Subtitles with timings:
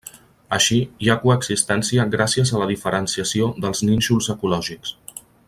[0.55, 4.97] Així, hi ha coexistència gràcies a la diferenciació dels nínxols ecològics.